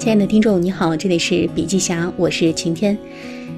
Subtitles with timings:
[0.00, 2.96] 亲爱的听众，你好，这里是笔记侠，我是晴天。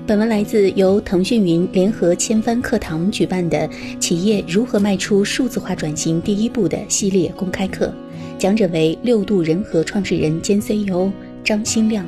[0.04, 3.58] 本文来自由腾讯云联合千帆课堂举办的
[4.01, 7.94] 《企业如何迈出数字化转型第一步》的系列公开课，
[8.40, 11.13] 讲者为六度人和创始人兼 CEO
[11.44, 12.04] 张新亮。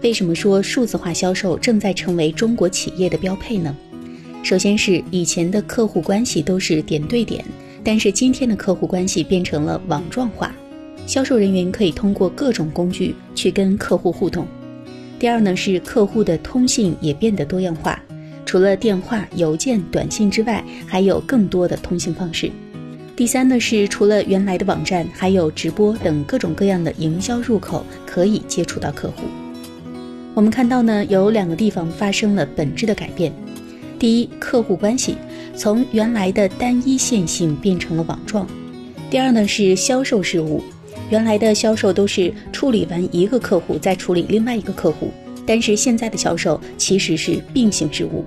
[0.00, 3.76] 为什么说数字化销售正在成为中国企业的标配呢？
[4.42, 7.44] 首先是以前的客户关系都是点对点，
[7.84, 10.56] 但是今天的客户关系变成了网状化，
[11.06, 14.46] 销售人员可以通过各种工具去跟客户互动。
[15.18, 18.00] 第二呢是客户的通信也变得多样化，
[18.44, 22.50] 除了电话、邮件、短信之外，还有更多的通信方式。
[23.14, 29.24] 第三呢是除了原来的网站，还有直播等各种各样的营销入口可以接触到客户。
[30.34, 33.32] 我们看到呢，有两个地方发生了本质的改变。
[33.98, 35.16] 第一，客户关系
[35.54, 38.46] 从原来的单一线性变成了网状。
[39.10, 40.64] 第二呢，是销售事务，
[41.12, 45.10] 原来的销售都是处理完一个客户再处理另外一个客户，
[45.44, 48.24] 但是现在的销售其实是并行事务。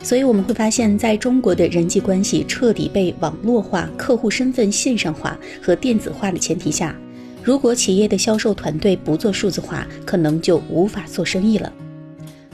[0.00, 6.96] 所以我们会发现，在中国的人际关系彻底被网络化、客户身份线上化和电子化的前提下。
[7.42, 11.72] 如果企业的销售团队不做数字化，可能就无法做生意了。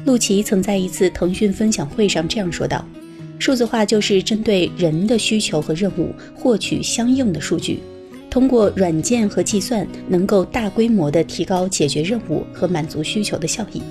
[0.07, 2.83] 陆琪曾在一次腾讯分享会上这样说道
[3.39, 7.81] ：“数字化就是针对人的需求和任务，获取相应的数据，
[8.31, 13.83] 通过软件和计算，能够大规模的提高解决任务和满足需求的效益。”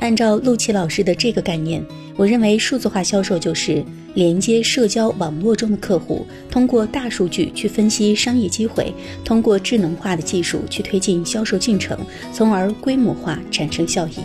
[0.00, 1.84] 按照陆琪老师的这个概念，
[2.16, 11.98] 我认为数字化销售就是连接社交网络中的客户，通过大数据去分析商业机会，通过智能化的技术去推进销售进程，
[12.32, 14.18] 从而规模化产生效益。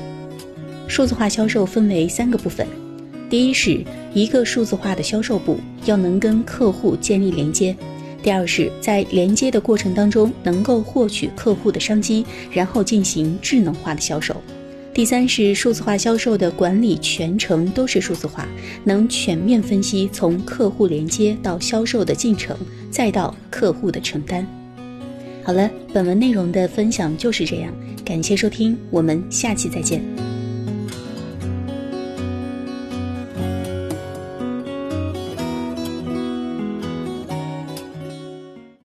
[0.87, 2.67] 数字化销售分为三个部分：
[3.27, 3.83] 第一是
[4.13, 7.73] 一个数字化的销售部要能跟客户建立连接；
[8.23, 14.41] 第二是在连接的过程当中能够获取客户的商机，然后进行智能化的销售。
[14.93, 18.47] 第三是数字化销售的管理全程都是数字化，
[18.83, 22.55] 能全面分析从客户连接到销售的进程，
[22.89, 24.47] 再到客户的承担。
[25.43, 27.73] 好了，本文内容的分享就是这样，
[28.05, 30.32] 感谢收听，我们下期再见。